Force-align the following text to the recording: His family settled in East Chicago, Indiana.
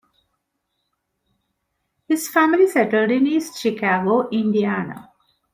His 2.07 2.27
family 2.27 2.65
settled 2.67 3.11
in 3.11 3.27
East 3.27 3.61
Chicago, 3.61 4.27
Indiana. 4.29 5.11